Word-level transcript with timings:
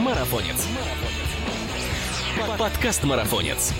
Марафонец. 0.00 0.66
Подкаст 2.58 3.04
Марафонец. 3.04 3.74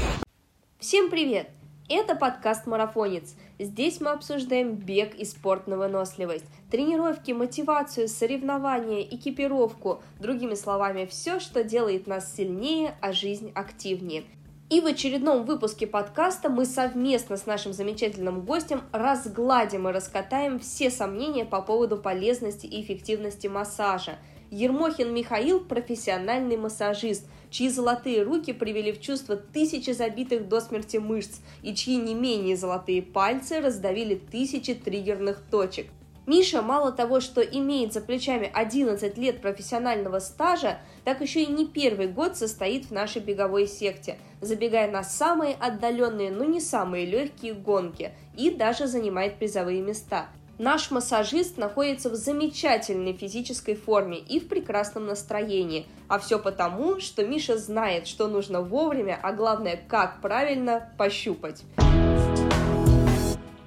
Всем 0.79 1.09
привет! 1.09 1.49
Это 1.89 2.15
подкаст 2.15 2.67
«Марафонец». 2.67 3.35
Здесь 3.59 4.03
мы 4.03 4.11
обсуждаем 4.11 4.75
бег 4.75 5.15
и 5.15 5.25
спорт 5.25 5.67
на 5.67 5.79
выносливость, 5.79 6.45
тренировки, 6.71 7.33
мотивацию, 7.33 8.07
соревнования, 8.07 9.01
экипировку, 9.01 10.03
другими 10.21 10.55
словами, 10.57 11.07
все, 11.07 11.41
что 11.41 11.65
делает 11.65 12.07
нас 12.07 12.37
сильнее, 12.37 12.95
а 13.01 13.13
жизнь 13.13 13.51
активнее. 13.55 14.25
И 14.69 14.81
в 14.81 14.87
очередном 14.87 15.47
выпуске 15.47 15.87
подкаста 15.87 16.49
мы 16.49 16.67
совместно 16.67 17.39
с 17.39 17.47
нашим 17.47 17.73
замечательным 17.73 18.43
гостем 18.43 18.83
разгладим 18.93 19.89
и 19.89 19.93
раскатаем 19.93 20.61
все 20.61 20.91
сомнения 20.91 21.47
по 21.47 21.63
поводу 21.63 21.97
полезности 21.97 22.67
и 22.67 22.83
эффективности 22.83 23.47
массажа. 23.47 24.19
Ермохин 24.51 25.15
Михаил– 25.15 25.61
профессиональный 25.69 26.57
массажист, 26.57 27.25
чьи 27.51 27.69
золотые 27.69 28.23
руки 28.23 28.53
привели 28.53 28.91
в 28.91 29.01
чувство 29.01 29.37
тысячи 29.37 29.91
забитых 29.91 30.49
до 30.49 30.61
смерти 30.61 30.97
мышц 30.97 31.39
и 31.63 31.73
чьи 31.73 31.97
не 31.97 32.15
менее 32.15 32.57
золотые 32.57 33.01
пальцы 33.01 33.61
раздавили 33.61 34.17
тысячи 34.17 34.75
триггерных 34.75 35.41
точек. 35.51 35.87
Миша 36.27 36.63
мало 36.63 36.93
того, 36.93 37.21
что 37.21 37.41
имеет 37.41 37.93
за 37.93 38.01
плечами 38.01 38.51
11 38.53 39.17
лет 39.19 39.41
профессионального 39.41 40.19
стажа, 40.19 40.79
так 41.05 41.21
еще 41.21 41.43
и 41.43 41.51
не 41.51 41.67
первый 41.67 42.09
год 42.09 42.37
состоит 42.37 42.87
в 42.87 42.91
нашей 42.91 43.23
беговой 43.23 43.67
секте, 43.67 44.19
забегая 44.41 44.91
на 44.91 45.03
самые 45.03 45.55
отдаленные, 45.55 46.31
но 46.31 46.45
не 46.45 46.61
самые 46.61 47.07
легкие 47.07 47.55
гонки 47.55 48.13
и 48.37 48.51
даже 48.51 48.87
занимает 48.87 49.39
призовые 49.39 49.81
места. 49.81 50.29
Наш 50.61 50.91
массажист 50.91 51.57
находится 51.57 52.11
в 52.11 52.15
замечательной 52.17 53.15
физической 53.15 53.75
форме 53.75 54.19
и 54.19 54.39
в 54.39 54.47
прекрасном 54.47 55.07
настроении. 55.07 55.87
А 56.07 56.19
все 56.19 56.39
потому, 56.39 57.01
что 57.01 57.27
Миша 57.27 57.57
знает, 57.57 58.07
что 58.07 58.29
нужно 58.29 58.61
вовремя, 58.61 59.19
а 59.23 59.33
главное, 59.33 59.81
как 59.89 60.21
правильно 60.21 60.93
пощупать. 60.99 61.63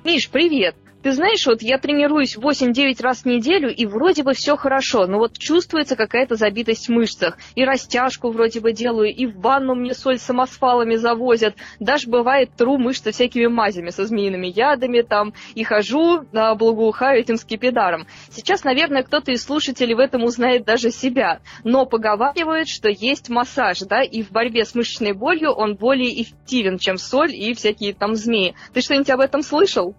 Миш, 0.03 0.29
привет! 0.29 0.75
Ты 1.03 1.11
знаешь, 1.11 1.45
вот 1.45 1.61
я 1.61 1.79
тренируюсь 1.79 2.37
8-9 2.37 3.01
раз 3.01 3.23
в 3.23 3.25
неделю, 3.25 3.69
и 3.69 3.85
вроде 3.85 4.23
бы 4.23 4.33
все 4.33 4.55
хорошо, 4.55 5.05
но 5.05 5.17
вот 5.17 5.37
чувствуется 5.37 5.97
какая-то 5.97 6.35
забитость 6.35 6.87
в 6.87 6.91
мышцах. 6.91 7.37
И 7.55 7.65
растяжку 7.65 8.31
вроде 8.31 8.61
бы 8.61 8.71
делаю, 8.71 9.13
и 9.13 9.25
в 9.25 9.37
ванну 9.41 9.75
мне 9.75 9.93
соль 9.93 10.17
самосвалами 10.17 10.95
завозят. 10.95 11.55
Даже 11.81 12.09
бывает 12.09 12.51
тру 12.55 12.77
мышцы 12.77 13.11
всякими 13.11 13.47
мазями 13.47 13.89
со 13.89 14.05
змеиными 14.05 14.47
ядами 14.47 15.01
там, 15.01 15.33
и 15.55 15.65
хожу, 15.65 16.25
на 16.31 16.55
благоухаю 16.55 17.19
этим 17.19 17.35
скипидаром. 17.35 18.07
Сейчас, 18.29 18.63
наверное, 18.63 19.03
кто-то 19.03 19.33
из 19.33 19.43
слушателей 19.43 19.95
в 19.95 19.99
этом 19.99 20.23
узнает 20.23 20.63
даже 20.63 20.89
себя, 20.89 21.41
но 21.65 21.85
поговаривают, 21.85 22.69
что 22.69 22.87
есть 22.87 23.27
массаж, 23.27 23.79
да, 23.81 24.03
и 24.03 24.23
в 24.23 24.31
борьбе 24.31 24.63
с 24.63 24.73
мышечной 24.73 25.11
болью 25.11 25.51
он 25.51 25.75
более 25.75 26.21
эффективен, 26.21 26.77
чем 26.77 26.97
соль 26.97 27.35
и 27.35 27.53
всякие 27.53 27.93
там 27.93 28.15
змеи. 28.15 28.55
Ты 28.73 28.79
что-нибудь 28.79 29.09
об 29.09 29.19
этом 29.19 29.41
слышал? 29.41 29.95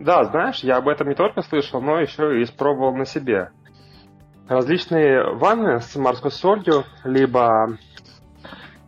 Да, 0.00 0.24
знаешь, 0.24 0.60
я 0.60 0.76
об 0.76 0.88
этом 0.88 1.08
не 1.08 1.14
только 1.14 1.42
слышал, 1.42 1.80
но 1.80 2.00
еще 2.00 2.40
и 2.40 2.44
испробовал 2.44 2.94
на 2.94 3.04
себе. 3.04 3.50
Различные 4.48 5.34
ванны 5.34 5.80
с 5.80 5.96
морской 5.96 6.30
солью, 6.30 6.84
либо 7.04 7.78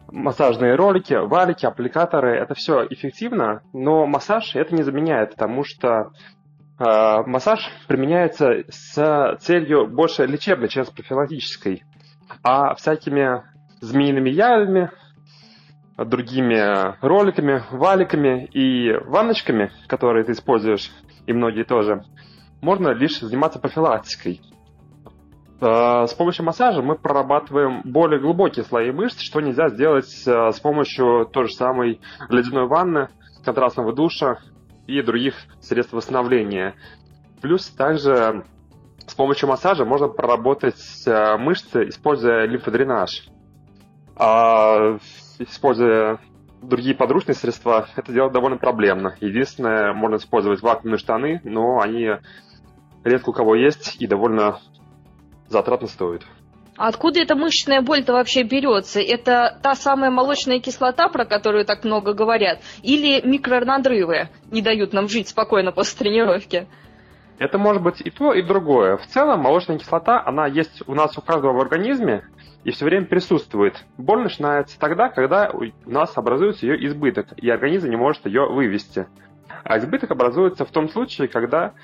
массажные 0.09 0.75
ролики, 0.75 1.15
валики, 1.15 1.65
аппликаторы, 1.67 2.37
это 2.37 2.55
все 2.55 2.87
эффективно, 2.89 3.63
но 3.73 4.07
массаж 4.07 4.55
это 4.55 4.75
не 4.75 4.83
заменяет, 4.83 5.33
потому 5.33 5.65
что 5.65 6.11
э, 6.79 7.23
массаж 7.27 7.71
применяется 7.87 8.65
с 8.69 9.37
целью 9.41 9.87
больше 9.87 10.27
лечебной, 10.27 10.69
чем 10.69 10.85
с 10.85 10.91
профилактической. 10.91 11.85
А 12.43 12.75
всякими 12.75 13.43
змеиными 13.81 14.31
ядами, 14.31 14.91
другими 15.97 16.97
роликами, 17.01 17.63
валиками 17.71 18.45
и 18.53 18.93
ванночками, 19.07 19.71
которые 19.87 20.25
ты 20.25 20.33
используешь, 20.33 20.91
и 21.27 21.33
многие 21.33 21.65
тоже, 21.65 22.05
можно 22.61 22.91
лишь 22.91 23.21
заниматься 23.21 23.59
профилактикой. 23.59 24.41
Э, 25.61 26.07
с 26.07 26.13
помощью 26.15 26.45
массажа 26.45 26.83
мы 26.83 26.97
прорабатываем 26.97 27.83
более 27.85 28.21
глубокие 28.21 28.65
слои 28.65 28.93
мышц, 28.93 29.21
что 29.21 29.41
нельзя 29.41 29.69
сделать 29.69 30.23
э, 30.27 30.53
с 30.53 30.61
помощью 30.61 31.27
той 31.33 31.49
же 31.49 31.55
самой 31.55 32.01
ледяной 32.29 32.67
ванны, 32.67 33.09
контрастного 33.45 33.93
душа 33.93 34.39
и 34.87 35.01
других 35.03 35.35
средств 35.61 35.95
восстановления. 35.95 36.75
Плюс 37.41 37.69
также 37.69 38.45
с 39.07 39.15
помощью 39.15 39.49
массажа 39.49 39.85
можно 39.85 40.09
проработать 40.09 40.83
э, 41.07 41.37
мышцы, 41.39 41.89
используя 41.89 42.45
лимфодренаж. 42.45 43.29
Используя 45.39 46.19
другие 46.63 46.97
подручные 46.97 47.35
средства, 47.35 47.89
это 47.97 48.13
делать 48.13 48.33
довольно 48.33 48.59
проблемно. 48.59 49.17
Единственное, 49.21 49.93
можно 49.93 50.17
использовать 50.17 50.63
вакуумные 50.63 50.99
штаны, 50.99 51.41
но 51.45 51.81
они 51.81 52.11
редко 53.05 53.31
у 53.31 53.33
кого 53.33 53.55
есть 53.55 53.97
и 54.01 54.07
довольно 54.07 54.59
затратно 55.49 55.87
стоят. 55.87 56.23
А 56.77 56.89
откуда 56.89 57.21
эта 57.21 57.35
мышечная 57.35 57.81
боль-то 57.81 58.13
вообще 58.13 58.43
берется? 58.43 59.01
Это 59.01 59.59
та 59.63 59.75
самая 59.75 60.11
молочная 60.11 60.61
кислота, 60.61 61.09
про 61.09 61.25
которую 61.25 61.65
так 61.65 61.85
много 61.85 62.13
говорят, 62.13 62.61
или 62.83 63.27
микронадрывы 63.27 64.29
не 64.51 64.61
дают 64.61 64.93
нам 64.93 65.09
жить 65.09 65.29
спокойно 65.29 65.73
после 65.73 65.99
тренировки? 65.99 66.67
Это 67.39 67.59
может 67.59 67.83
быть 67.83 68.01
и 68.01 68.11
то, 68.11 68.33
и 68.33 68.43
другое. 68.43 68.97
В 68.97 69.07
целом, 69.07 69.41
молочная 69.41 69.79
кислота, 69.79 70.23
она 70.25 70.47
есть 70.47 70.83
у 70.87 70.95
нас 70.95 71.17
у 71.19 71.21
каждого 71.21 71.53
в 71.53 71.61
организме, 71.61 72.25
и 72.65 72.71
все 72.71 72.85
время 72.85 73.07
присутствует. 73.07 73.85
Боль 73.99 74.23
начинается 74.23 74.79
тогда, 74.79 75.09
когда 75.09 75.51
у 75.53 75.91
нас 75.91 76.17
образуется 76.17 76.67
ее 76.67 76.85
избыток, 76.87 77.29
и 77.37 77.49
организм 77.49 77.91
не 77.91 77.97
может 77.97 78.25
ее 78.27 78.47
вывести. 78.47 79.07
А 79.65 79.79
избыток 79.79 80.11
образуется 80.11 80.65
в 80.65 80.71
том 80.71 80.89
случае, 80.89 81.29
когда 81.29 81.75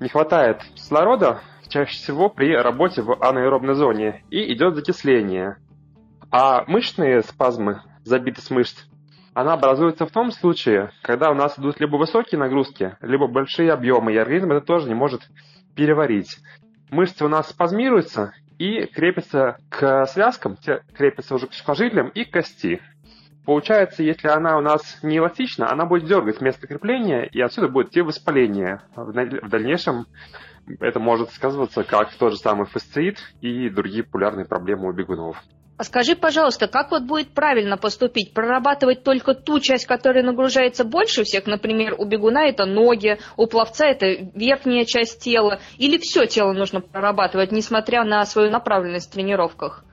не 0.00 0.08
хватает 0.08 0.62
кислорода, 0.74 1.40
чаще 1.68 1.94
всего 1.94 2.28
при 2.28 2.54
работе 2.54 3.02
в 3.02 3.12
анаэробной 3.22 3.74
зоне, 3.74 4.24
и 4.30 4.52
идет 4.52 4.74
закисление. 4.74 5.56
А 6.30 6.64
мышечные 6.66 7.22
спазмы, 7.22 7.82
забитость 8.04 8.50
мышц, 8.50 8.86
она 9.34 9.54
образуется 9.54 10.06
в 10.06 10.10
том 10.10 10.30
случае, 10.30 10.92
когда 11.02 11.30
у 11.30 11.34
нас 11.34 11.58
идут 11.58 11.80
либо 11.80 11.96
высокие 11.96 12.38
нагрузки, 12.38 12.96
либо 13.00 13.26
большие 13.26 13.72
объемы, 13.72 14.12
и 14.12 14.16
организм 14.16 14.52
это 14.52 14.64
тоже 14.64 14.88
не 14.88 14.94
может 14.94 15.22
переварить. 15.74 16.38
Мышцы 16.90 17.24
у 17.24 17.28
нас 17.28 17.50
спазмируются, 17.50 18.32
и 18.58 18.86
крепится 18.86 19.58
к 19.68 20.06
связкам, 20.06 20.56
крепится 20.96 21.34
уже 21.34 21.46
к 21.48 21.54
сухожилиям 21.54 22.08
и 22.08 22.24
к 22.24 22.32
кости. 22.32 22.80
Получается, 23.44 24.02
если 24.02 24.28
она 24.28 24.56
у 24.56 24.60
нас 24.60 25.00
не 25.02 25.18
эластична, 25.18 25.70
она 25.70 25.84
будет 25.84 26.06
дергать 26.06 26.40
место 26.40 26.66
крепления, 26.66 27.24
и 27.24 27.40
отсюда 27.40 27.68
будет 27.68 27.90
те 27.90 28.02
воспаление. 28.02 28.80
В 28.96 29.48
дальнейшем 29.48 30.06
это 30.80 30.98
может 30.98 31.30
сказываться 31.30 31.84
как 31.84 32.14
тот 32.14 32.32
же 32.32 32.38
самый 32.38 32.66
фасциит 32.66 33.18
и 33.42 33.68
другие 33.68 34.02
популярные 34.02 34.46
проблемы 34.46 34.88
у 34.88 34.92
бегунов. 34.92 35.42
А 35.76 35.82
скажи, 35.82 36.14
пожалуйста, 36.14 36.68
как 36.68 36.92
вот 36.92 37.02
будет 37.02 37.30
правильно 37.30 37.76
поступить? 37.76 38.32
Прорабатывать 38.32 39.02
только 39.02 39.34
ту 39.34 39.58
часть, 39.58 39.86
которая 39.86 40.22
нагружается 40.22 40.84
больше 40.84 41.24
всех, 41.24 41.46
например, 41.46 41.96
у 41.98 42.04
бегуна 42.04 42.46
это 42.46 42.64
ноги, 42.64 43.18
у 43.36 43.48
пловца 43.48 43.86
это 43.86 44.06
верхняя 44.06 44.84
часть 44.84 45.20
тела, 45.20 45.58
или 45.76 45.98
все 45.98 46.26
тело 46.26 46.52
нужно 46.52 46.80
прорабатывать, 46.80 47.50
несмотря 47.50 48.04
на 48.04 48.24
свою 48.24 48.50
направленность 48.50 49.10
в 49.10 49.12
тренировках? 49.12 49.84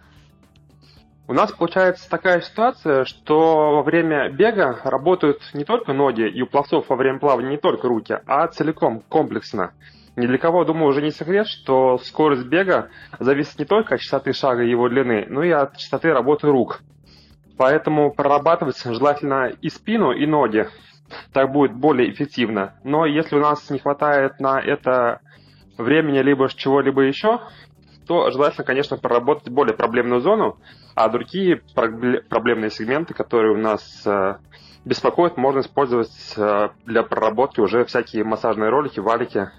У 1.28 1.34
нас 1.34 1.52
получается 1.52 2.08
такая 2.10 2.42
ситуация, 2.42 3.06
что 3.06 3.78
во 3.78 3.84
время 3.84 4.30
бега 4.30 4.82
работают 4.84 5.40
не 5.54 5.64
только 5.64 5.94
ноги, 5.94 6.28
и 6.30 6.42
у 6.44 6.46
пловцов 6.46 6.90
во 6.90 6.96
время 6.96 7.20
плавания 7.20 7.52
не 7.52 7.58
только 7.58 7.88
руки, 7.88 8.20
а 8.28 8.48
целиком, 8.48 9.02
комплексно. 9.10 9.72
Ни 10.16 10.28
для 10.28 10.38
кого, 10.38 10.66
думаю, 10.66 10.88
уже 10.88 11.02
не 11.02 11.12
секрет, 11.12 11.48
что 11.48 11.98
скорость 12.00 12.46
бега 12.46 12.90
зависит 13.20 13.60
не 13.60 13.66
только 13.66 13.96
от 13.96 14.02
частоты 14.02 14.34
шага 14.34 14.64
и 14.64 14.70
его 14.70 14.90
длины, 14.90 15.26
но 15.30 15.44
и 15.44 15.52
от 15.52 15.78
частоты 15.78 16.12
работы 16.12 16.48
рук. 16.48 16.82
Поэтому 17.58 18.12
прорабатывать 18.12 18.82
желательно 18.84 19.52
и 19.62 19.70
спину, 19.70 20.12
и 20.12 20.26
ноги. 20.26 20.68
Так 21.34 21.52
будет 21.52 21.74
более 21.74 22.10
эффективно. 22.10 22.76
Но 22.84 23.06
если 23.06 23.36
у 23.36 23.42
нас 23.42 23.70
не 23.70 23.80
хватает 23.80 24.40
на 24.40 24.60
это 24.60 25.22
времени 25.78 26.20
либо 26.20 26.50
чего-либо 26.50 27.02
еще, 27.02 27.42
то 28.08 28.30
желательно, 28.32 28.66
конечно, 28.66 28.98
проработать 28.98 29.50
более 29.50 29.76
проблемную 29.76 30.22
зону, 30.22 30.58
а 30.96 31.08
другие 31.08 31.62
проблемные 31.76 32.70
сегменты, 32.70 33.14
которые 33.14 33.54
у 33.54 33.58
нас 33.58 34.02
э, 34.06 34.36
беспокоят, 34.84 35.38
можно 35.38 35.62
использовать 35.62 36.34
э, 36.36 36.70
для 36.86 37.04
проработки 37.04 37.60
уже 37.62 37.86
всякие 37.86 38.24
массажные 38.24 38.70
ролики, 38.70 39.00
валики, 39.00 39.50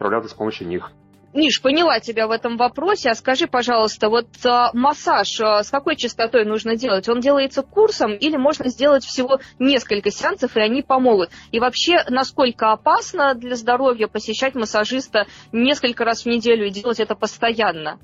справляться 0.00 0.30
с 0.30 0.34
помощью 0.34 0.66
них. 0.66 0.90
Миш, 1.34 1.60
поняла 1.60 2.00
тебя 2.00 2.26
в 2.26 2.30
этом 2.30 2.56
вопросе. 2.56 3.10
А 3.10 3.14
скажи, 3.14 3.46
пожалуйста, 3.46 4.08
вот 4.08 4.26
а, 4.44 4.70
массаж 4.72 5.40
а, 5.40 5.62
с 5.62 5.70
какой 5.70 5.94
частотой 5.94 6.44
нужно 6.44 6.74
делать? 6.74 7.08
Он 7.08 7.20
делается 7.20 7.62
курсом 7.62 8.14
или 8.14 8.36
можно 8.36 8.68
сделать 8.68 9.04
всего 9.04 9.38
несколько 9.58 10.10
сеансов, 10.10 10.56
и 10.56 10.60
они 10.60 10.82
помогут? 10.82 11.30
И 11.52 11.60
вообще, 11.60 11.98
насколько 12.08 12.72
опасно 12.72 13.34
для 13.34 13.54
здоровья 13.54 14.08
посещать 14.08 14.54
массажиста 14.54 15.26
несколько 15.52 16.04
раз 16.04 16.24
в 16.24 16.26
неделю 16.26 16.66
и 16.66 16.70
делать 16.70 16.98
это 16.98 17.14
постоянно? 17.14 18.00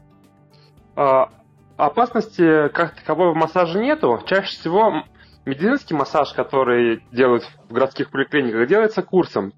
А, 0.95 1.31
опасности 1.79 2.69
как 2.69 2.95
таковой 2.95 3.33
в 3.33 3.37
массаже 3.37 3.81
нету. 3.81 4.21
Чаще 4.27 4.51
всего 4.51 5.03
медицинский 5.47 5.95
массаж, 5.95 6.33
который 6.35 7.03
делают 7.11 7.43
в 7.69 7.73
городских 7.73 8.11
поликлиниках, 8.11 8.69
делается 8.69 9.03
курсом. 9.03 9.53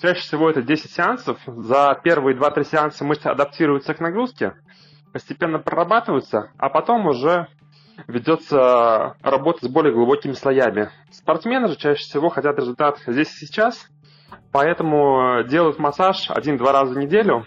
Чаще 0.00 0.20
всего 0.20 0.48
это 0.48 0.62
10 0.62 0.90
сеансов. 0.90 1.38
За 1.46 1.98
первые 2.02 2.36
2-3 2.36 2.64
сеанса 2.64 3.04
мышцы 3.04 3.26
адаптируются 3.26 3.92
к 3.92 4.00
нагрузке, 4.00 4.54
постепенно 5.12 5.58
прорабатываются, 5.58 6.52
а 6.56 6.70
потом 6.70 7.06
уже 7.06 7.48
ведется 8.06 9.16
работа 9.20 9.66
с 9.66 9.68
более 9.68 9.92
глубокими 9.92 10.32
слоями. 10.32 10.88
Спортсмены 11.10 11.68
же 11.68 11.76
чаще 11.76 12.02
всего 12.02 12.30
хотят 12.30 12.58
результат 12.58 12.98
здесь 13.06 13.30
и 13.30 13.46
сейчас, 13.46 13.88
поэтому 14.52 15.44
делают 15.44 15.78
массаж 15.78 16.30
один-два 16.30 16.72
раза 16.72 16.94
в 16.94 16.98
неделю, 16.98 17.44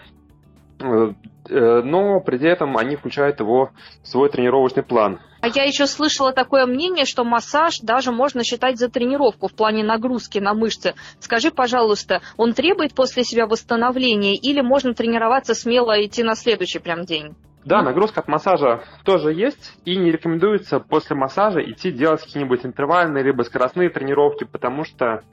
э, 0.80 1.14
но 1.50 2.20
при 2.20 2.40
этом 2.48 2.78
они 2.78 2.98
включают 2.98 3.40
его 3.40 3.72
в 4.04 4.08
свой 4.08 4.30
тренировочный 4.30 4.84
план. 4.84 5.20
А 5.44 5.50
я 5.50 5.66
еще 5.66 5.88
слышала 5.88 6.32
такое 6.32 6.66
мнение, 6.66 7.04
что 7.04 7.26
массаж 7.26 7.80
даже 7.82 8.14
можно 8.14 8.46
считать 8.46 8.78
за 8.78 8.88
тренировку 8.88 9.50
в 9.50 9.54
плане 9.54 9.84
нагрузки 9.84 10.40
на 10.40 10.54
мышцы. 10.54 10.94
Скажи, 11.20 11.52
пожалуйста, 11.52 12.22
он 12.38 12.54
требует 12.54 12.96
после 12.96 13.26
себя 13.26 13.46
восстановления 13.46 14.36
или 14.36 14.62
можно 14.62 14.94
тренироваться 14.94 15.54
смело 15.54 16.02
идти 16.02 16.24
на 16.24 16.36
следующий 16.36 16.80
прям 16.80 17.04
день? 17.04 17.36
Да, 17.66 17.82
нагрузка 17.82 18.22
от 18.22 18.30
массажа 18.30 18.86
тоже 19.04 19.34
есть, 19.34 19.74
и 19.84 19.98
не 19.98 20.14
рекомендуется 20.14 20.80
после 20.80 21.18
массажа 21.18 21.60
идти 21.60 21.92
делать 21.92 22.22
какие-нибудь 22.22 22.66
интервальные 22.66 23.26
либо 23.26 23.42
скоростные 23.42 23.90
тренировки, 23.90 24.46
потому 24.46 24.86
что 24.86 25.24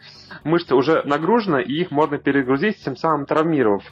мышцы 0.43 0.75
уже 0.75 1.05
нагружены, 1.05 1.63
и 1.63 1.83
их 1.83 1.93
можно 1.93 2.19
перегрузить, 2.19 2.83
тем 2.83 2.97
самым 2.97 3.27
травмировав. 3.27 3.85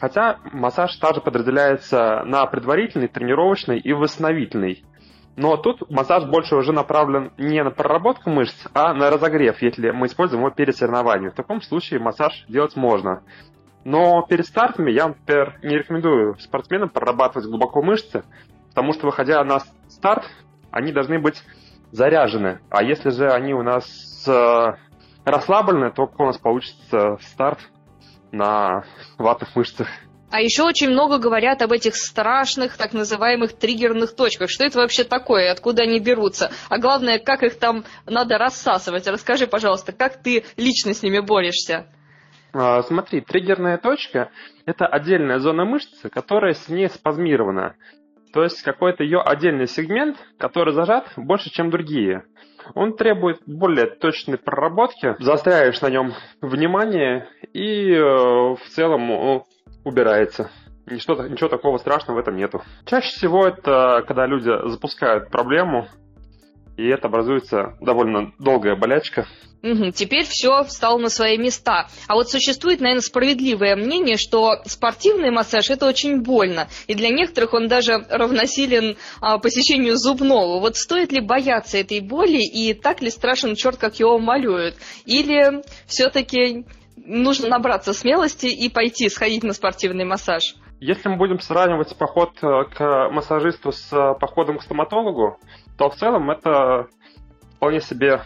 Хотя 0.00 0.38
массаж 0.50 0.96
также 0.96 1.20
подразделяется 1.20 2.22
на 2.24 2.46
предварительный, 2.46 3.08
тренировочный 3.08 3.78
и 3.78 3.92
восстановительный. 3.92 4.82
Но 5.38 5.56
тут 5.56 5.88
массаж 5.88 6.24
больше 6.24 6.56
уже 6.56 6.72
направлен 6.72 7.30
не 7.38 7.62
на 7.62 7.70
проработку 7.70 8.28
мышц, 8.28 8.66
а 8.74 8.92
на 8.92 9.08
разогрев, 9.08 9.62
если 9.62 9.92
мы 9.92 10.08
используем 10.08 10.42
его 10.42 10.50
перед 10.50 10.76
соревнованием. 10.76 11.30
В 11.30 11.36
таком 11.36 11.62
случае 11.62 12.00
массаж 12.00 12.44
делать 12.48 12.74
можно. 12.74 13.22
Но 13.84 14.22
перед 14.22 14.46
стартами 14.46 14.90
я, 14.90 15.06
например, 15.06 15.56
не 15.62 15.78
рекомендую 15.78 16.36
спортсменам 16.40 16.88
прорабатывать 16.88 17.46
глубоко 17.46 17.82
мышцы, 17.82 18.24
потому 18.70 18.92
что, 18.92 19.06
выходя 19.06 19.44
на 19.44 19.60
старт, 19.88 20.24
они 20.72 20.90
должны 20.90 21.20
быть 21.20 21.44
заряжены. 21.92 22.58
А 22.68 22.82
если 22.82 23.10
же 23.10 23.30
они 23.30 23.54
у 23.54 23.62
нас 23.62 24.26
э, 24.26 24.72
расслаблены, 25.24 25.92
то 25.92 26.10
у 26.18 26.24
нас 26.24 26.36
получится 26.36 27.16
старт 27.20 27.60
на 28.32 28.82
ватных 29.18 29.54
мышцах. 29.54 29.86
А 30.30 30.42
еще 30.42 30.62
очень 30.64 30.90
много 30.90 31.18
говорят 31.18 31.62
об 31.62 31.72
этих 31.72 31.96
страшных, 31.96 32.76
так 32.76 32.92
называемых 32.92 33.54
триггерных 33.54 34.14
точках. 34.14 34.50
Что 34.50 34.66
это 34.66 34.78
вообще 34.78 35.04
такое, 35.04 35.50
откуда 35.50 35.84
они 35.84 36.00
берутся? 36.00 36.50
А 36.68 36.78
главное, 36.78 37.18
как 37.18 37.42
их 37.42 37.58
там 37.58 37.84
надо 38.04 38.36
рассасывать? 38.36 39.06
Расскажи, 39.06 39.46
пожалуйста, 39.46 39.92
как 39.92 40.22
ты 40.22 40.44
лично 40.58 40.92
с 40.92 41.02
ними 41.02 41.20
борешься? 41.20 41.86
А, 42.52 42.82
смотри, 42.82 43.22
триггерная 43.22 43.78
точка– 43.78 44.30
это 44.66 44.86
отдельная 44.86 45.38
зона 45.38 45.64
мышцы, 45.64 46.10
которая 46.10 46.52
с 46.52 46.68
ней 46.68 46.88
спазмирована. 46.90 47.76
То 48.34 48.42
есть 48.42 48.62
какой-то 48.62 49.04
ее 49.04 49.20
отдельный 49.20 49.66
сегмент, 49.66 50.18
который 50.38 50.74
зажат 50.74 51.10
больше, 51.16 51.50
чем 51.50 51.70
другие. 51.70 52.24
Он 52.74 52.96
требует 52.96 53.40
более 53.46 53.86
точной 53.86 54.38
проработки, 54.38 55.16
заостряешь 55.18 55.80
на 55.80 55.90
нем 55.90 56.12
внимание 56.40 57.28
и 57.52 57.92
э, 57.92 58.00
в 58.00 58.60
целом 58.70 59.10
он 59.10 59.42
убирается. 59.84 60.50
Ничего, 60.86 61.26
ничего 61.26 61.48
такого 61.48 61.78
страшного 61.78 62.18
в 62.18 62.20
этом 62.20 62.36
нету. 62.36 62.62
Чаще 62.86 63.08
всего 63.08 63.46
это 63.46 64.04
когда 64.06 64.26
люди 64.26 64.50
запускают 64.68 65.30
проблему, 65.30 65.86
и 66.76 66.86
это 66.86 67.08
образуется 67.08 67.76
довольно 67.80 68.32
долгая 68.38 68.76
болячка. 68.76 69.26
Угу, 69.62 69.90
теперь 69.90 70.24
все 70.24 70.62
встало 70.62 70.98
на 70.98 71.08
свои 71.08 71.36
места. 71.36 71.88
А 72.06 72.14
вот 72.14 72.28
существует, 72.28 72.80
наверное, 72.80 73.02
справедливое 73.02 73.74
мнение, 73.74 74.16
что 74.16 74.62
спортивный 74.64 75.30
массаж 75.30 75.70
это 75.70 75.86
очень 75.86 76.22
больно, 76.22 76.68
и 76.86 76.94
для 76.94 77.08
некоторых 77.08 77.54
он 77.54 77.66
даже 77.66 78.06
равносилен 78.08 78.96
а, 79.20 79.38
посещению 79.38 79.96
зубного. 79.96 80.60
Вот 80.60 80.76
стоит 80.76 81.10
ли 81.10 81.20
бояться 81.20 81.78
этой 81.78 82.00
боли, 82.00 82.40
и 82.40 82.72
так 82.72 83.02
ли 83.02 83.10
страшен 83.10 83.56
черт, 83.56 83.78
как 83.78 83.98
его 83.98 84.18
малюют? 84.20 84.76
Или 85.06 85.62
все-таки 85.86 86.64
нужно 86.96 87.48
набраться 87.48 87.92
смелости 87.92 88.46
и 88.46 88.68
пойти 88.68 89.08
сходить 89.08 89.42
на 89.42 89.54
спортивный 89.54 90.04
массаж? 90.04 90.54
Если 90.80 91.08
мы 91.08 91.16
будем 91.16 91.40
сравнивать 91.40 91.96
поход 91.96 92.30
э, 92.42 92.64
к 92.72 93.08
массажисту 93.10 93.72
с 93.72 93.92
э, 93.92 94.14
походом 94.20 94.58
к 94.58 94.62
стоматологу, 94.62 95.38
то 95.76 95.90
в 95.90 95.96
целом 95.96 96.30
это 96.30 96.86
вполне 97.56 97.80
себе 97.80 98.22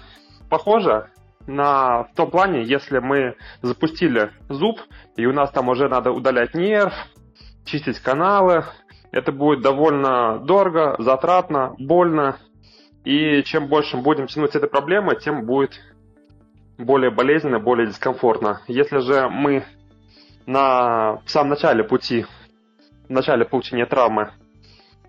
похоже 0.51 1.09
на, 1.47 2.05
в 2.05 2.15
том 2.15 2.31
плане, 2.31 2.63
если 2.63 2.99
мы 2.99 3.37
запустили 3.63 4.31
зуб, 4.49 4.81
и 5.17 5.27
у 5.27 5.33
нас 5.33 5.51
там 5.51 5.69
уже 5.69 5.89
надо 5.89 6.13
удалять 6.13 6.55
нерв, 6.55 6.93
чистить 7.65 7.99
каналы, 8.01 8.65
это 9.11 9.33
будет 9.33 9.61
довольно 9.61 10.39
дорого, 10.39 10.97
затратно, 10.99 11.75
больно, 11.79 12.39
и 13.05 13.43
чем 13.43 13.69
больше 13.69 13.97
мы 13.97 14.03
будем 14.03 14.27
тянуть 14.27 14.55
этой 14.55 14.69
проблемой, 14.69 15.19
тем 15.19 15.45
будет 15.45 15.81
более 16.79 17.11
болезненно, 17.11 17.59
более 17.59 17.87
дискомфортно. 17.87 18.61
Если 18.67 18.99
же 18.99 19.29
мы 19.29 19.65
на, 20.47 21.21
в 21.25 21.31
самом 21.31 21.51
начале 21.51 21.85
пути, 21.85 22.27
в 23.09 23.11
начале 23.11 23.45
получения 23.45 23.87
травмы 23.87 24.33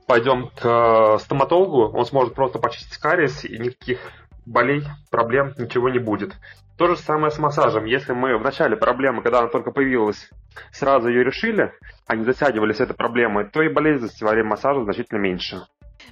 пойдем 0.08 0.50
к 0.50 0.66
э, 0.66 1.20
стоматологу, 1.20 1.98
он 1.98 2.06
сможет 2.06 2.36
просто 2.36 2.60
почистить 2.60 2.98
кариес, 2.98 3.46
и 3.46 3.58
никаких 3.58 4.00
болей, 4.46 4.84
проблем, 5.12 5.54
ничего 5.58 5.90
не 5.90 6.00
будет. 6.00 6.36
То 6.78 6.88
же 6.88 6.98
самое 6.98 7.32
с 7.32 7.38
массажем. 7.38 7.86
Если 7.86 8.14
мы 8.14 8.38
в 8.38 8.42
начале 8.42 8.76
проблемы, 8.76 9.22
когда 9.22 9.40
она 9.40 9.48
только 9.48 9.72
появилась, 9.72 10.30
сразу 10.72 11.08
ее 11.08 11.24
решили, 11.24 11.72
а 12.08 12.16
не 12.16 12.26
затягивались 12.26 12.80
этой 12.80 12.96
проблемой, 12.96 13.50
то 13.50 13.62
и 13.62 13.70
болезненности 13.70 14.24
во 14.24 14.32
время 14.32 14.50
массажа 14.50 14.84
значительно 14.84 15.20
меньше. 15.20 15.62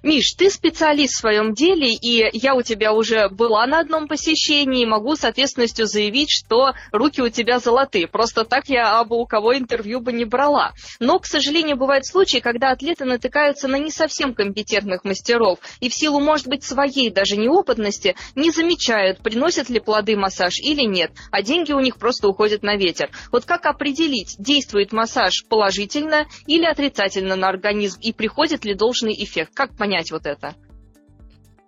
Миш, 0.04 0.34
ты 0.38 0.50
специалист 0.50 1.14
в 1.14 1.20
своем 1.20 1.54
деле, 1.54 1.94
и 1.94 2.30
я 2.34 2.56
у 2.56 2.62
тебя 2.62 2.94
уже 2.94 3.30
была 3.30 3.66
на 3.68 3.80
одном 3.80 4.08
посещении, 4.08 4.84
и 4.84 4.86
могу 4.86 5.16
с 5.16 5.24
ответственностью 5.24 5.86
заявить, 5.86 6.30
что 6.32 6.74
руки 6.92 7.22
у 7.22 7.30
тебя 7.30 7.60
золотые. 7.60 8.08
Просто 8.08 8.46
так 8.46 8.68
я 8.68 9.00
абы 9.00 9.16
у 9.16 9.26
кого 9.26 9.56
интервью 9.56 10.02
бы 10.02 10.12
не 10.12 10.26
брала. 10.26 10.72
Но, 11.00 11.20
к 11.20 11.26
сожалению, 11.26 11.78
бывают 11.78 12.06
случаи, 12.06 12.40
когда 12.40 12.72
атлеты 12.72 13.06
натыкаются 13.06 13.68
на 13.68 13.76
не 13.76 13.92
совсем 13.92 14.34
компетентных 14.34 15.04
мастеров, 15.04 15.60
и 15.80 15.90
в 15.90 15.94
силу, 15.94 16.20
может 16.20 16.48
быть, 16.48 16.64
своей 16.64 17.10
даже 17.12 17.38
неопытности 17.38 18.16
не 18.36 18.52
замечают, 18.52 19.20
приносят 19.20 19.70
ли 19.70 19.80
плоды 19.80 20.16
массаж 20.16 20.60
или 20.60 20.84
нет, 20.84 21.12
а 21.32 21.42
деньги 21.42 21.74
у 21.74 21.80
них 21.80 21.98
просто 21.98 22.28
уходят 22.28 22.64
на 22.64 22.76
ветер. 22.76 23.10
Вот 23.32 23.46
как 23.46 23.66
определить, 23.66 24.36
действует 24.38 24.92
массаж 24.92 25.46
положительно 25.48 26.26
или 26.48 26.66
отрицательно 26.66 27.36
на 27.36 27.50
организм, 27.50 28.00
и 28.02 28.14
приходит 28.14 28.66
ли 28.66 28.74
должный 28.74 29.14
эффект? 29.14 29.52
Как 29.54 29.76
понять 29.82 30.12
вот 30.12 30.28
это? 30.28 30.54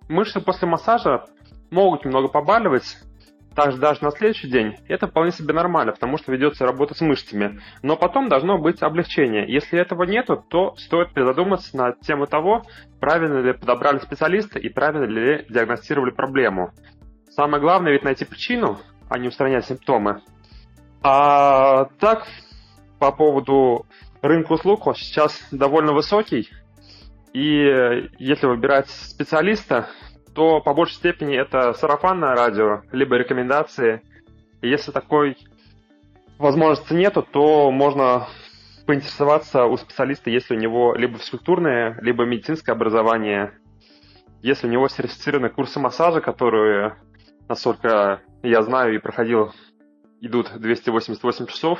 Мышцы 0.07 0.39
после 0.39 0.67
массажа 0.67 1.25
могут 1.71 2.05
немного 2.05 2.27
побаливать, 2.27 2.99
также 3.55 3.79
даже 3.79 4.03
на 4.03 4.11
следующий 4.11 4.47
день, 4.51 4.75
это 4.87 5.07
вполне 5.07 5.31
себе 5.31 5.51
нормально, 5.51 5.93
потому 5.93 6.19
что 6.19 6.31
ведется 6.31 6.63
работа 6.63 6.93
с 6.93 7.01
мышцами. 7.01 7.59
Но 7.81 7.97
потом 7.97 8.29
должно 8.29 8.59
быть 8.59 8.83
облегчение. 8.83 9.51
Если 9.51 9.79
этого 9.79 10.03
нету, 10.03 10.45
то 10.47 10.75
стоит 10.75 11.11
призадуматься 11.13 11.75
над 11.75 12.01
тему 12.01 12.27
того, 12.27 12.61
правильно 12.99 13.39
ли 13.39 13.53
подобрали 13.53 13.97
специалиста 13.97 14.59
и 14.59 14.69
правильно 14.69 15.05
ли 15.05 15.47
диагностировали 15.49 16.11
проблему. 16.11 16.69
Самое 17.31 17.61
главное 17.61 17.93
ведь 17.93 18.03
найти 18.03 18.25
причину, 18.25 18.77
а 19.09 19.17
не 19.17 19.29
устранять 19.29 19.65
симптомы. 19.65 20.21
А 21.01 21.85
так, 21.99 22.27
по 22.99 23.11
поводу 23.11 23.87
рынка 24.21 24.51
услуг, 24.53 24.85
он 24.85 24.93
сейчас 24.93 25.47
довольно 25.51 25.93
высокий, 25.93 26.47
и 27.33 27.63
э, 27.63 28.09
если 28.19 28.45
выбирать 28.45 28.89
специалиста, 28.89 29.87
то 30.35 30.61
по 30.61 30.73
большей 30.73 30.95
степени 30.95 31.35
это 31.35 31.73
сарафанное 31.73 32.35
радио, 32.35 32.81
либо 32.91 33.15
рекомендации. 33.15 34.01
Если 34.61 34.91
такой 34.91 35.37
возможности 36.37 36.93
нету, 36.93 37.23
то 37.23 37.71
можно 37.71 38.27
поинтересоваться 38.85 39.65
у 39.65 39.77
специалиста, 39.77 40.29
если 40.29 40.55
у 40.55 40.59
него 40.59 40.93
либо 40.95 41.17
физкультурное, 41.17 41.97
либо 42.01 42.25
медицинское 42.25 42.73
образование, 42.73 43.53
если 44.41 44.67
у 44.67 44.69
него 44.69 44.87
сертифицированы 44.87 45.49
курсы 45.49 45.79
массажа, 45.79 46.21
которые, 46.21 46.97
насколько 47.47 48.21
я 48.43 48.61
знаю 48.61 48.95
и 48.95 48.99
проходил, 48.99 49.53
идут 50.21 50.51
288 50.55 51.47
часов, 51.47 51.79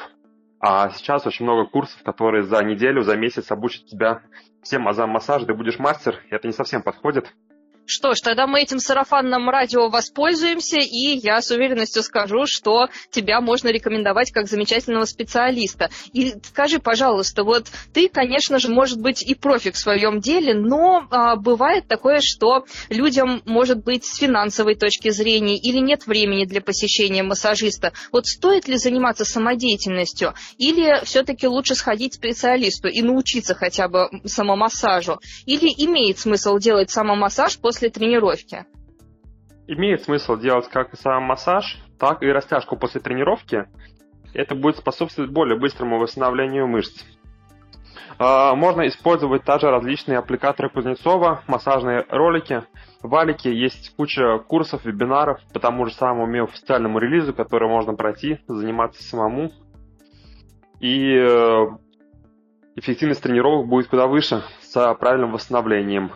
а 0.66 0.90
сейчас 0.92 1.28
очень 1.28 1.44
много 1.44 1.70
курсов, 1.70 2.02
которые 2.04 2.44
за 2.44 2.64
неделю, 2.64 3.02
за 3.02 3.18
месяц 3.18 3.52
обучат 3.52 3.86
тебя 3.86 4.22
всем 4.62 4.88
азам 4.88 5.10
массажа, 5.10 5.46
ты 5.46 5.54
будешь 5.54 5.78
мастер, 5.78 6.22
это 6.30 6.48
не 6.48 6.54
совсем 6.54 6.82
подходит. 6.82 7.36
Что 7.86 8.14
ж, 8.16 8.22
тогда 8.22 8.48
мы 8.48 8.62
этим 8.62 8.80
сарафанным 8.80 9.50
радио 9.50 9.90
воспользуемся, 9.90 10.78
и 10.78 11.20
я 11.22 11.42
с 11.42 11.52
уверенностью 11.52 12.02
скажу, 12.02 12.46
что 12.46 12.88
тебя 13.12 13.42
можно 13.42 13.68
рекомендовать 13.68 14.32
как 14.32 14.48
замечательного 14.48 15.04
специалиста. 15.04 15.90
И 16.14 16.34
скажи, 16.44 16.80
пожалуйста, 16.80 17.44
вот 17.44 17.68
ты, 17.94 18.08
конечно 18.08 18.60
же, 18.60 18.70
может 18.70 19.02
быть 19.02 19.22
и 19.22 19.36
профик 19.36 19.76
в 19.76 19.80
своем 19.80 20.22
деле, 20.22 20.54
но 20.54 21.08
а, 21.12 21.36
бывает 21.36 21.88
такое, 21.88 22.22
что 22.22 22.66
людям, 22.90 23.42
может 23.46 23.84
быть, 23.84 24.06
с 24.06 24.16
финансовой 24.16 24.76
точки 24.76 25.10
зрения 25.10 25.58
или 25.58 25.80
нет 25.80 26.08
времени 26.08 26.46
для 26.46 26.62
посещения 26.62 27.22
массажиста. 27.22 27.92
Вот 28.14 28.28
стоит 28.28 28.68
ли 28.70 28.78
заниматься 28.78 29.26
самодеятельностью, 29.26 30.34
или 30.58 31.04
все-таки 31.04 31.48
лучше 31.48 31.76
сходить 31.76 32.14
к 32.14 32.16
специалисту 32.16 32.88
и 32.88 33.02
научиться 33.02 33.56
хотя 33.56 33.90
бы 33.90 34.10
самомассажу, 34.24 35.20
или 35.46 35.68
имеет 35.86 36.20
смысл 36.20 36.58
делать 36.60 36.90
самомассаж 36.90 37.58
после 37.58 37.73
после 37.74 37.90
тренировки? 37.90 38.66
Имеет 39.66 40.04
смысл 40.04 40.38
делать 40.38 40.70
как 40.70 40.96
сам 40.96 41.24
массаж, 41.24 41.80
так 41.98 42.22
и 42.22 42.28
растяжку 42.28 42.78
после 42.78 43.02
тренировки. 43.02 43.66
Это 44.34 44.54
будет 44.54 44.78
способствовать 44.78 45.32
более 45.32 45.58
быстрому 45.58 45.98
восстановлению 45.98 46.68
мышц. 46.68 47.04
А, 48.20 48.54
можно 48.54 48.88
использовать 48.88 49.44
также 49.44 49.72
различные 49.72 50.20
аппликаторы 50.20 50.70
Кузнецова, 50.70 51.42
массажные 51.48 52.06
ролики, 52.10 52.64
валики. 53.02 53.48
Есть 53.48 53.96
куча 53.96 54.38
курсов, 54.38 54.86
вебинаров 54.86 55.40
по 55.52 55.60
тому 55.60 55.88
же 55.88 55.94
самому 55.94 56.44
официальному 56.44 57.00
релизу, 57.00 57.34
который 57.34 57.68
можно 57.68 57.96
пройти, 57.96 58.38
заниматься 58.48 59.02
самому. 59.02 59.52
И 60.80 61.16
э, 61.16 61.68
эффективность 62.76 63.24
тренировок 63.24 63.68
будет 63.68 63.88
куда 63.88 64.06
выше 64.06 64.44
с 64.62 64.94
правильным 64.96 65.32
восстановлением. 65.32 66.12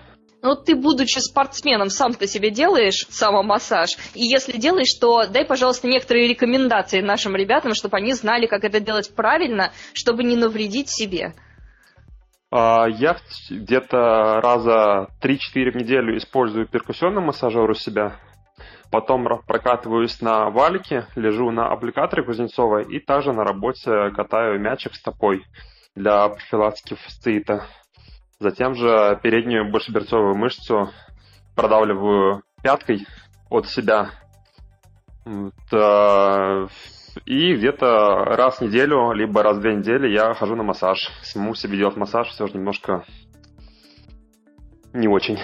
Ну, 0.47 0.55
ты, 0.55 0.77
будучи 0.77 1.19
спортсменом, 1.19 1.89
сам 1.89 2.13
ты 2.13 2.25
себе 2.25 2.51
делаешь 2.51 3.05
самомассаж. 3.09 3.97
И 4.13 4.23
если 4.23 4.57
делаешь, 4.57 4.93
то 4.97 5.27
дай, 5.27 5.43
пожалуйста, 5.43 5.89
некоторые 5.89 6.29
рекомендации 6.29 7.01
нашим 7.01 7.35
ребятам, 7.35 7.73
чтобы 7.73 7.97
они 7.97 8.13
знали, 8.13 8.45
как 8.45 8.63
это 8.63 8.79
делать 8.79 9.13
правильно, 9.13 9.73
чтобы 9.93 10.23
не 10.23 10.37
навредить 10.37 10.89
себе. 10.89 11.33
А, 12.49 12.87
я 12.87 13.17
где-то 13.49 14.39
раза 14.41 15.09
3-4 15.21 15.37
в 15.71 15.75
неделю 15.75 16.15
использую 16.17 16.65
перкуссионный 16.65 17.21
массажер 17.21 17.69
у 17.69 17.73
себя. 17.73 18.15
Потом 18.89 19.27
прокатываюсь 19.45 20.21
на 20.21 20.49
валике, 20.49 21.07
лежу 21.17 21.51
на 21.51 21.67
аппликаторе 21.67 22.23
Кузнецова 22.23 22.83
и 22.83 23.01
также 23.01 23.33
на 23.33 23.43
работе 23.43 24.11
катаю 24.15 24.61
мячик 24.61 24.95
стопой 24.95 25.43
для 25.93 26.29
профилактики 26.29 26.93
фасциита. 26.93 27.65
Затем 28.39 28.75
же 28.75 29.19
переднюю 29.23 29.71
большеберцовую 29.71 30.35
мышцу 30.35 30.91
продавливаю 31.55 32.43
пяткой 32.61 33.07
от 33.49 33.67
себя. 33.67 34.11
И 37.25 37.55
где-то 37.55 38.25
раз 38.25 38.59
в 38.59 38.61
неделю, 38.61 39.11
либо 39.11 39.41
раз 39.41 39.57
в 39.57 39.61
две 39.61 39.75
недели 39.75 40.07
я 40.07 40.35
хожу 40.35 40.55
на 40.55 40.61
массаж. 40.63 41.09
Самому 41.23 41.55
себе 41.55 41.77
делать 41.77 41.97
массаж 41.97 42.27
все 42.29 42.45
же 42.45 42.53
немножко 42.53 43.03
не 44.93 45.07
очень 45.07 45.39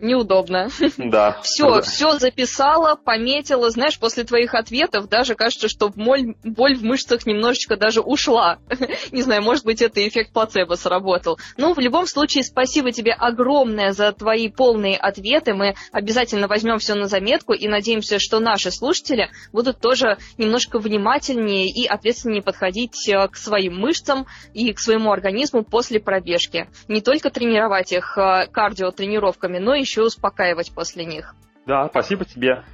неудобно. 0.00 0.68
Да. 0.98 1.40
Все, 1.42 1.82
все 1.82 2.18
записала, 2.18 2.96
пометила. 2.96 3.70
Знаешь, 3.70 3.98
после 3.98 4.24
твоих 4.24 4.54
ответов 4.54 5.08
даже 5.08 5.34
кажется, 5.34 5.68
что 5.68 5.88
боль, 5.88 6.34
боль 6.42 6.76
в 6.76 6.82
мышцах 6.82 7.26
немножечко 7.26 7.76
даже 7.76 8.00
ушла. 8.00 8.58
Не 9.12 9.22
знаю, 9.22 9.42
может 9.42 9.64
быть, 9.64 9.82
это 9.82 10.06
эффект 10.06 10.32
плацебо 10.32 10.74
сработал. 10.74 11.38
Ну, 11.56 11.74
в 11.74 11.78
любом 11.78 12.06
случае, 12.06 12.44
спасибо 12.44 12.92
тебе 12.92 13.12
огромное 13.12 13.92
за 13.92 14.12
твои 14.12 14.48
полные 14.48 14.96
ответы. 14.96 15.54
Мы 15.54 15.74
обязательно 15.92 16.48
возьмем 16.48 16.78
все 16.78 16.94
на 16.94 17.06
заметку 17.06 17.52
и 17.52 17.68
надеемся, 17.68 18.18
что 18.18 18.40
наши 18.40 18.70
слушатели 18.70 19.30
будут 19.52 19.80
тоже 19.80 20.18
немножко 20.38 20.78
внимательнее 20.78 21.68
и 21.68 21.86
ответственнее 21.86 22.42
подходить 22.42 23.08
э, 23.08 23.28
к 23.28 23.36
своим 23.36 23.76
мышцам 23.78 24.26
и 24.54 24.72
к 24.72 24.78
своему 24.78 25.12
организму 25.12 25.64
после 25.64 26.00
пробежки. 26.00 26.68
Не 26.88 27.00
только 27.00 27.30
тренировать 27.30 27.92
их 27.92 28.16
э, 28.18 28.46
кардиотренировками, 28.50 29.58
но 29.58 29.74
и 29.74 29.85
еще 29.86 30.02
успокаивать 30.02 30.72
после 30.72 31.04
них. 31.04 31.34
Да, 31.64 31.88
спасибо 31.88 32.24
тебе. 32.24 32.64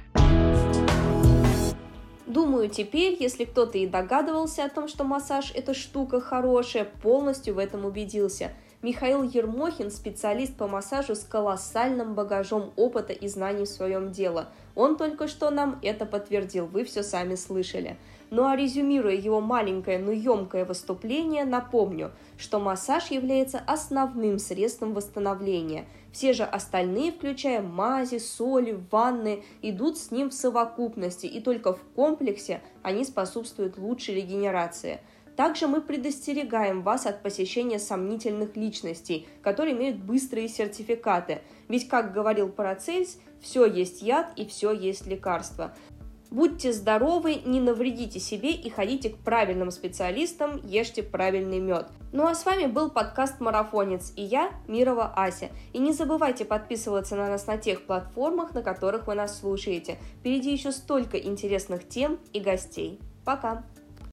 Думаю, 2.25 2.67
теперь, 2.69 3.15
если 3.19 3.45
кто-то 3.45 3.77
и 3.77 3.85
догадывался 3.85 4.65
о 4.65 4.69
том, 4.69 4.87
что 4.87 5.03
массаж– 5.03 5.51
это 5.55 5.75
штука 5.75 6.19
хорошая, 6.19 6.85
полностью 6.85 7.53
в 7.53 7.59
этом 7.59 7.85
убедился. 7.85 8.51
Михаил 8.81 9.21
Ермохин– 9.21 9.91
специалист 9.91 10.57
по 10.57 10.67
массажу 10.67 11.13
с 11.13 11.19
колоссальным 11.19 12.15
багажом 12.15 12.73
опыта 12.75 13.13
и 13.13 13.27
знаний 13.27 13.65
в 13.65 13.69
своем 13.69 14.11
деле. 14.11 14.45
Он 14.73 14.97
только 14.97 15.27
что 15.27 15.51
нам 15.51 15.79
это 15.83 16.07
подтвердил, 16.07 16.65
вы 16.65 16.83
все 16.83 17.03
сами 17.03 17.35
слышали. 17.35 17.97
Ну 18.31 18.47
а 18.47 18.55
резюмируя 18.55 19.13
его 19.13 19.39
маленькое, 19.39 19.99
но 19.99 20.11
емкое 20.11 20.65
выступление, 20.65 21.45
напомню, 21.45 22.11
что 22.39 22.59
массаж 22.59 23.11
является 23.11 23.59
основным 23.59 24.39
средством 24.39 24.95
восстановления– 24.95 25.85
все 26.13 26.31
же 26.31 26.43
остальные, 26.43 27.11
включая 27.11 27.61
мази, 27.61 28.19
соли, 28.19 28.79
ванны, 28.91 29.43
идут 29.63 29.97
с 29.97 30.11
ним 30.11 30.29
в 30.29 30.33
совокупности, 30.33 31.25
и 31.25 31.41
только 31.41 31.73
в 31.73 31.81
комплексе 31.95 32.61
они 32.83 33.03
способствуют 33.03 33.77
лучшей 33.77 34.15
регенерации. 34.15 35.01
Также 35.35 35.65
мы 35.65 35.81
предостерегаем 35.81 36.83
вас 36.83 37.07
от 37.07 37.23
посещения 37.23 37.79
сомнительных 37.79 38.55
личностей, 38.55 39.27
которые 39.41 39.75
имеют 39.75 39.97
быстрые 39.97 40.47
сертификаты. 40.47 41.41
Ведь, 41.67 41.87
как 41.87 42.13
говорил 42.13 42.49
Парацельс, 42.49 43.17
все 43.41 43.65
есть 43.65 44.03
яд 44.03 44.31
и 44.35 44.45
все 44.45 44.71
есть 44.71 45.07
лекарство. 45.07 45.75
Будьте 46.33 46.73
здоровы, 46.73 47.35
не 47.45 47.59
навредите 47.59 48.19
себе 48.19 48.53
и 48.53 48.67
ходите 48.67 49.11
к 49.11 49.17
правильным 49.17 49.69
специалистам, 49.69 50.59
ешьте 50.63 51.03
правильный 51.03 51.59
мед. 51.59 51.85
Ну 52.11 52.25
а 52.25 52.33
с 52.33 52.43
вами 52.43 52.65
был 52.65 52.89
подкаст 52.89 53.39
«Марафонец» 53.39 54.11
и 54.15 54.23
я, 54.23 54.49
Мирова 54.67 55.13
Ася. 55.15 55.51
И 55.73 55.77
не 55.77 55.93
забывайте 55.93 56.43
подписываться 56.43 57.15
на 57.15 57.29
нас 57.29 57.45
на 57.45 57.59
тех 57.59 57.85
платформах, 57.85 58.55
на 58.55 58.63
которых 58.63 59.05
вы 59.05 59.13
нас 59.13 59.41
слушаете. 59.41 59.99
Впереди 60.21 60.51
еще 60.51 60.71
столько 60.71 61.19
интересных 61.19 61.87
тем 61.87 62.17
и 62.33 62.39
гостей. 62.39 62.99
Пока! 63.23 63.63